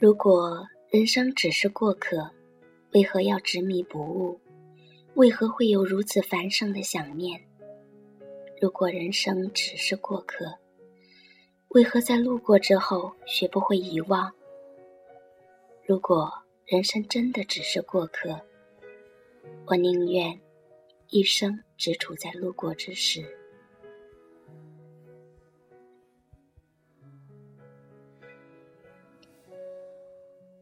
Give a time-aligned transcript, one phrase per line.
[0.00, 2.30] 如果人生只是过客，
[2.92, 4.40] 为何要执迷不悟？
[5.14, 7.42] 为何会有如此繁盛的想念？
[8.62, 10.54] 如果人生只是过客，
[11.70, 14.32] 为何在路过之后学不会遗忘？
[15.84, 16.30] 如果
[16.64, 18.40] 人生真的只是过客，
[19.66, 20.38] 我宁愿
[21.08, 23.24] 一生只处在路过之时。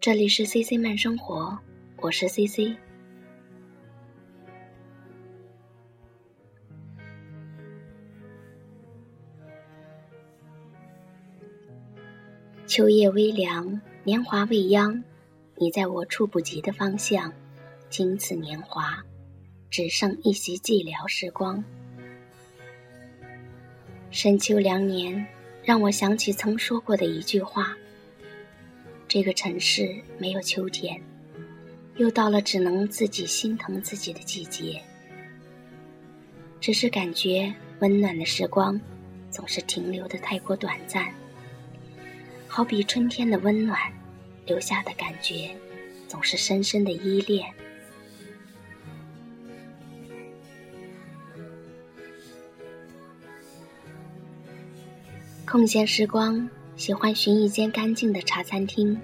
[0.06, 1.58] 这里是 C C 慢生活，
[1.96, 2.76] 我是 C C。
[12.68, 15.02] 秋夜微凉，年华未央，
[15.56, 17.32] 你在我触不及的方向。
[17.90, 19.02] 经此年华，
[19.70, 21.64] 只剩一席寂寥时光。
[24.12, 25.26] 深秋凉年，
[25.64, 27.76] 让我想起曾说过的一句话。
[29.08, 31.00] 这个城市没有秋天，
[31.96, 34.82] 又到了只能自己心疼自己的季节。
[36.60, 38.78] 只是感觉温暖的时光，
[39.30, 41.06] 总是停留的太过短暂。
[42.48, 43.78] 好比春天的温暖，
[44.44, 45.54] 留下的感觉，
[46.08, 47.48] 总是深深的依恋。
[55.46, 56.48] 空闲时光。
[56.76, 59.00] 喜欢寻一间干净的茶餐厅，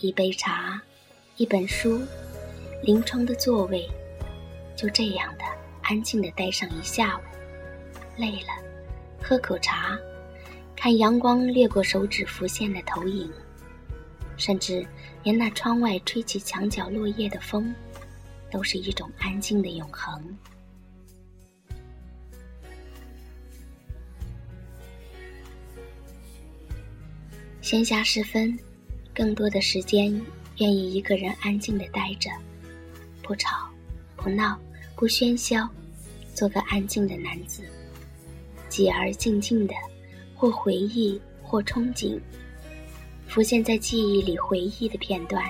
[0.00, 0.80] 一杯茶，
[1.36, 2.00] 一本书，
[2.84, 3.84] 临窗的座位，
[4.76, 5.44] 就这样的
[5.82, 7.20] 安静的待上一下午。
[8.16, 8.64] 累了，
[9.20, 9.98] 喝口茶，
[10.76, 13.28] 看阳光掠过手指浮现的投影，
[14.36, 14.86] 甚至
[15.24, 17.74] 连那窗外吹起墙角落叶的风，
[18.52, 20.38] 都是一种安静的永恒。
[27.70, 28.58] 闲暇时分，
[29.14, 30.10] 更多的时间
[30.58, 32.28] 愿意一个人安静的待着，
[33.22, 33.70] 不吵，
[34.16, 34.58] 不闹，
[34.96, 35.68] 不喧嚣，
[36.34, 37.62] 做个安静的男子，
[38.68, 39.74] 继而静静的，
[40.34, 42.18] 或回忆，或憧憬，
[43.28, 45.48] 浮现在记忆里回忆的片段，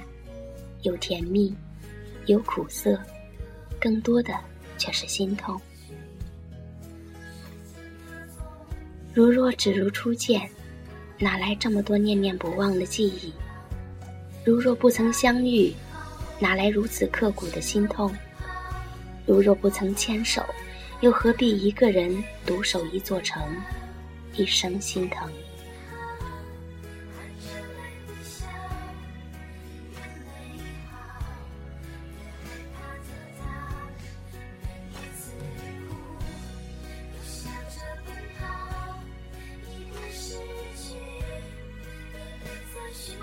[0.83, 1.57] 有甜蜜，
[2.27, 3.01] 有苦涩，
[3.81, 4.39] 更多的
[4.77, 5.59] 却是心痛。
[9.15, 10.47] 如若只如初见。
[11.23, 13.31] 哪来这么多念念不忘的记忆？
[14.43, 15.71] 如若不曾相遇，
[16.39, 18.11] 哪来如此刻骨的心痛？
[19.27, 20.43] 如若不曾牵手，
[21.03, 23.43] 又何必一个人独守一座城，
[24.35, 25.31] 一生心疼？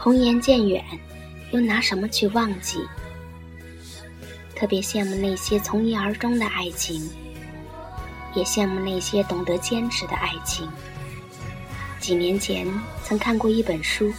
[0.08, 0.82] 红颜渐远，
[1.52, 2.80] 又拿什么去忘记？
[4.56, 7.10] 特别羡慕那些从一而终的爱情，
[8.34, 10.66] 也羡慕那些懂得坚持的爱情。
[12.00, 12.66] 几年前
[13.04, 14.14] 曾看过一本书，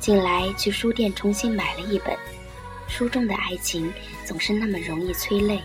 [0.00, 2.12] 近来去书店重新买了一本。
[2.88, 3.92] 书中的爱情
[4.24, 5.62] 总是那么容易催泪。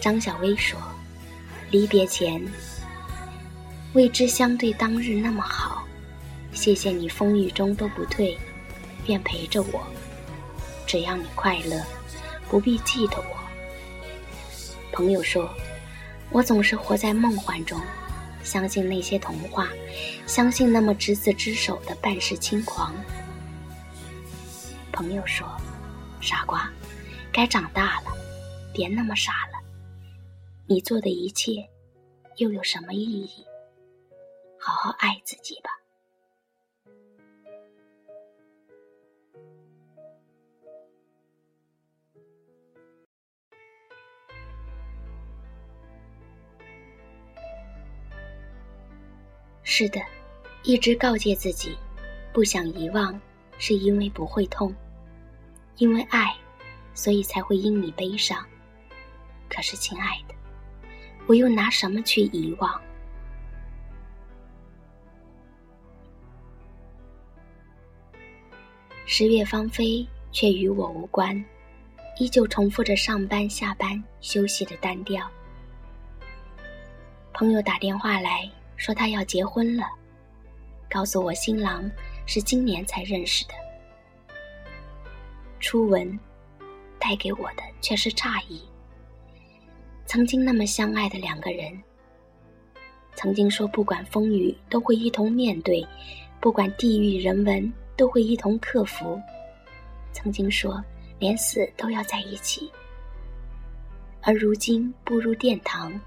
[0.00, 0.80] 张小薇说
[1.70, 2.42] ：“离别前，
[3.92, 5.86] 未知相对当日那么好。”
[6.68, 8.36] 谢谢你风雨中都不退，
[9.06, 9.86] 愿陪着我，
[10.86, 11.82] 只要你快乐，
[12.50, 13.38] 不必记得我。
[14.92, 15.48] 朋友说，
[16.28, 17.80] 我总是活在梦幻中，
[18.44, 19.70] 相信那些童话，
[20.26, 22.94] 相信那么执子之手的半世轻狂。
[24.92, 25.48] 朋友说，
[26.20, 26.70] 傻瓜，
[27.32, 28.12] 该长大了，
[28.74, 29.58] 别那么傻了。
[30.66, 31.66] 你做的一切，
[32.36, 33.42] 又有什么意义？
[34.60, 35.70] 好好爱自己吧。
[49.70, 50.00] 是的，
[50.62, 51.76] 一直告诫自己，
[52.32, 53.20] 不想遗忘，
[53.58, 54.74] 是因为不会痛，
[55.76, 56.34] 因为爱，
[56.94, 58.42] 所以才会因你悲伤。
[59.46, 60.34] 可是，亲爱的，
[61.26, 62.80] 我又拿什么去遗忘？
[69.04, 71.44] 十月芳菲，却与我无关，
[72.18, 75.30] 依旧重复着上班、下班、休息的单调。
[77.34, 78.50] 朋友打电话来。
[78.78, 79.84] 说他要结婚了，
[80.88, 81.90] 告诉我新郎
[82.24, 83.54] 是今年才认识的。
[85.60, 86.18] 初闻，
[86.98, 88.62] 带给我的却是诧异。
[90.06, 91.76] 曾经那么相爱的两个人，
[93.14, 95.86] 曾经说不管风雨都会一同面对，
[96.40, 99.20] 不管地狱人文都会一同克服。
[100.12, 100.82] 曾经说
[101.18, 102.72] 连死都要在一起，
[104.22, 106.00] 而如今步入殿堂，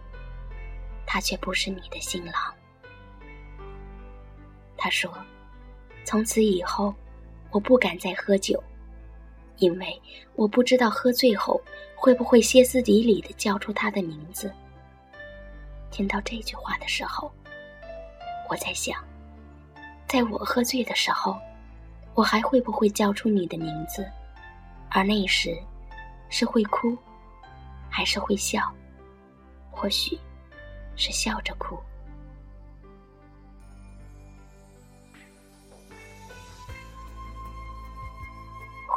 [1.06, 2.34] 他却不是你的新郎。
[4.84, 5.14] 他说
[6.04, 6.92] ：“从此以后，
[7.52, 8.62] 我不敢再喝酒，
[9.58, 10.02] 因为
[10.34, 11.62] 我不知道喝醉后
[11.96, 14.52] 会不会歇斯底里的叫出他的名字。”
[15.92, 17.32] 听到这句话的时候，
[18.50, 18.98] 我在想，
[20.08, 21.38] 在我喝醉的时候，
[22.16, 24.04] 我还会不会叫出你的名字？
[24.90, 25.56] 而那时，
[26.32, 26.98] 是会哭，
[27.88, 28.74] 还是会笑？
[29.70, 30.18] 或许，
[30.96, 31.78] 是笑着哭。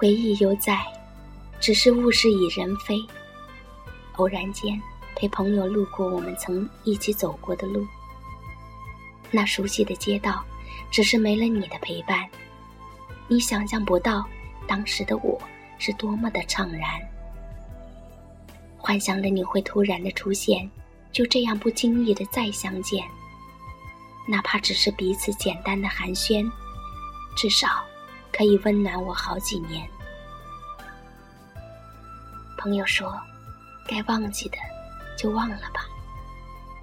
[0.05, 0.85] 回忆犹在，
[1.59, 3.03] 只是物是已人非。
[4.17, 4.79] 偶然间
[5.17, 7.87] 陪朋友路过我们曾一起走过的路，
[9.31, 10.45] 那熟悉的街道，
[10.91, 12.29] 只是没了你的陪伴。
[13.29, 14.23] 你想象不到
[14.67, 15.41] 当时的我
[15.79, 17.01] 是多么的怅然，
[18.77, 20.71] 幻想着你会突然的出现，
[21.12, 23.03] 就这样不经意的再相见，
[24.29, 26.47] 哪怕只是彼此简单的寒暄，
[27.35, 27.83] 至少。
[28.37, 29.89] 可以温暖我好几年。
[32.65, 33.21] 朋友说
[33.87, 34.57] ：“该忘记的
[35.19, 35.85] 就忘了吧，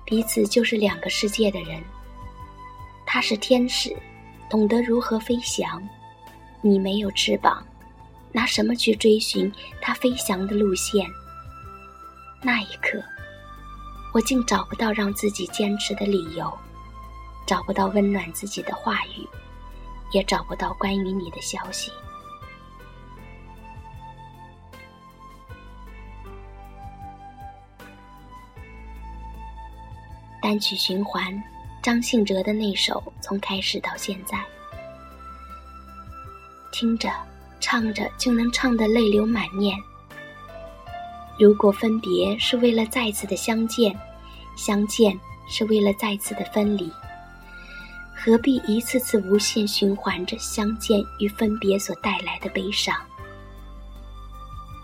[0.06, 1.82] 彼此就是两个世界的人。
[3.04, 3.92] 他是天使，
[4.48, 5.82] 懂得如何飞翔；
[6.62, 7.66] 你没有翅膀，
[8.32, 9.52] 拿什么去追寻
[9.82, 11.04] 他飞翔的路线？”
[12.44, 13.02] 那一刻，
[14.14, 16.56] 我竟找不到让自己坚持的理由，
[17.48, 19.28] 找不到温暖自己的话语。
[20.12, 21.90] 也找不到关于你的消息。
[30.42, 31.42] 单曲循环，
[31.82, 34.38] 张信哲的那首《从开始到现在》，
[36.72, 37.12] 听着、
[37.60, 39.78] 唱着就能唱得泪流满面。
[41.40, 43.98] 如果分别是为了再次的相见，
[44.58, 45.18] 相见
[45.48, 46.92] 是为了再次的分离。
[48.14, 52.96] 何必一次次无限循环着相见与分别所带来的悲伤？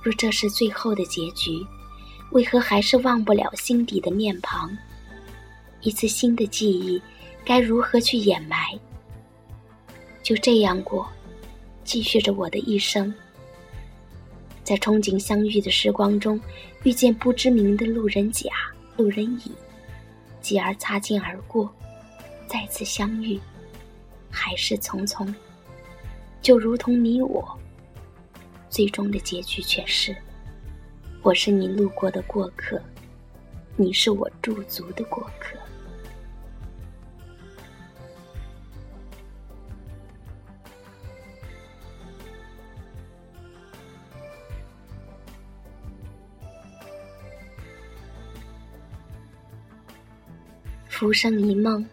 [0.01, 1.63] 若这是最后的结局，
[2.31, 4.75] 为何还是忘不了心底的面庞？
[5.87, 7.01] 一次新的记忆，
[7.45, 8.77] 该如何去掩埋？
[10.21, 11.07] 就这样过，
[11.85, 13.13] 继续着我的一生。
[14.65, 16.37] 在憧憬相遇的时光中，
[16.83, 18.49] 遇见不知名的路人甲、
[18.97, 19.51] 路人乙，
[20.41, 21.73] 继而擦肩而过。
[22.47, 23.39] 再次相遇，
[24.29, 25.33] 还是匆匆，
[26.41, 27.57] 就如同你我，
[28.69, 30.13] 最终的结局却是：
[31.21, 32.77] 我是你路过的过客，
[33.77, 35.57] 你是我驻足的过客。
[50.97, 51.85] 浮生一梦。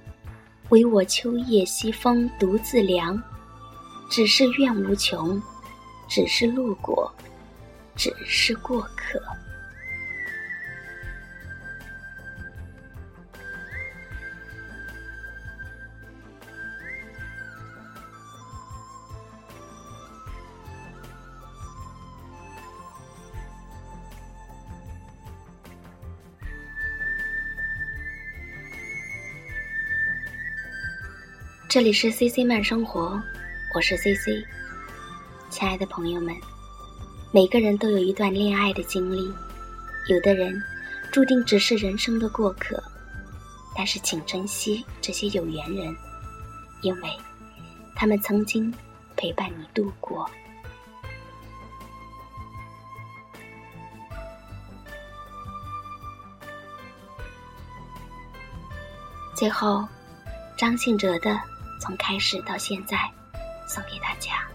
[0.70, 3.22] 唯我秋夜西风独自凉，
[4.08, 5.40] 只是怨无穷，
[6.08, 7.12] 只是路过，
[7.94, 9.20] 只是过客。
[31.74, 33.20] 这里是 C C 慢生活，
[33.74, 34.46] 我是 C C。
[35.50, 36.32] 亲爱的朋友们，
[37.32, 39.28] 每个人都有一段恋爱的经历，
[40.08, 40.62] 有的人
[41.10, 42.80] 注定只是人生的过客，
[43.74, 45.92] 但是请珍惜这些有缘人，
[46.82, 47.10] 因为
[47.96, 48.72] 他们曾经
[49.16, 50.30] 陪伴你度过。
[59.34, 59.84] 最后，
[60.56, 61.36] 张信哲的。
[61.84, 62.96] 从开始到现在，
[63.68, 64.48] 送给大家。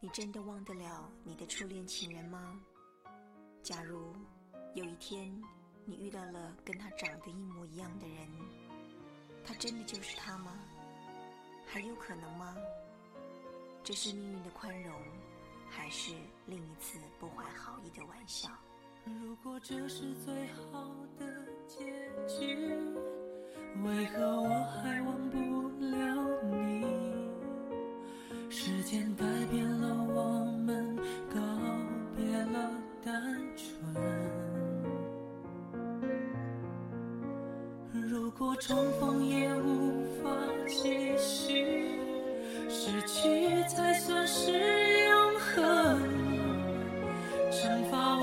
[0.00, 2.58] 你真的忘得了你的初恋情人吗？
[3.62, 4.16] 假如
[4.74, 5.30] 有一天
[5.84, 8.26] 你遇到了跟他长得一模一样的人，
[9.46, 10.52] 他真的就是他吗？
[11.66, 12.56] 还有可能吗？
[13.84, 14.98] 这是命运的宽容。
[15.68, 16.12] 还是
[16.46, 18.48] 另一次不怀好意的玩笑。
[19.04, 20.34] 如果这是最
[20.72, 20.82] 好
[21.18, 21.26] 的
[21.68, 21.84] 结
[22.26, 22.56] 局，
[23.84, 25.36] 为何我还忘不
[25.78, 25.96] 了
[26.50, 26.84] 你？
[28.50, 30.96] 时间改变了我们，
[31.32, 31.40] 告
[32.16, 32.70] 别了
[33.04, 33.14] 单
[33.56, 33.94] 纯。
[37.92, 40.30] 如果重逢也无法
[40.66, 41.64] 继续，
[42.68, 45.05] 失去才算是。
[45.56, 45.98] 等
[47.50, 48.15] 惩罚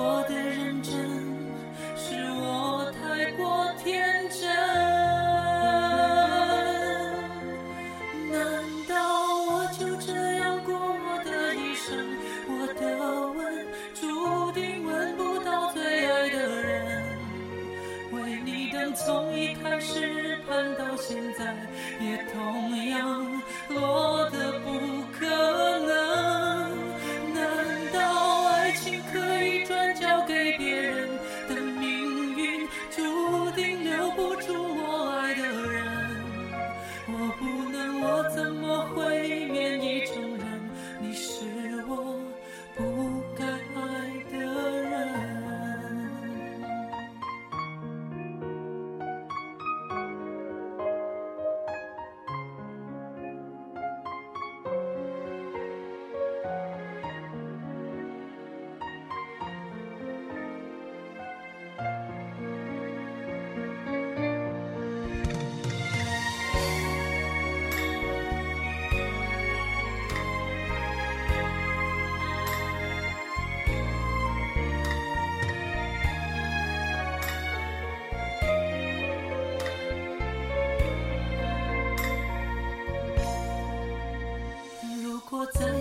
[38.03, 39.12] 我怎么会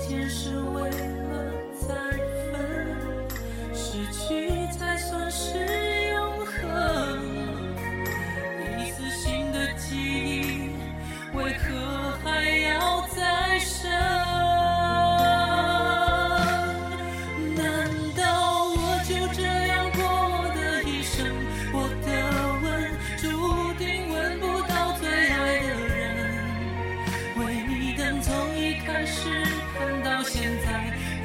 [0.09, 1.12] 前世为。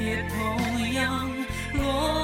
[0.08, 1.30] 也同样
[1.74, 2.17] 落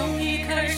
[0.00, 0.69] 从一开。